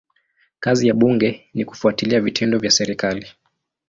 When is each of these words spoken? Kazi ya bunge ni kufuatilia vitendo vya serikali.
Kazi 0.59 0.87
ya 0.87 0.93
bunge 0.93 1.49
ni 1.53 1.65
kufuatilia 1.65 2.21
vitendo 2.21 2.57
vya 2.59 2.71
serikali. 2.71 3.27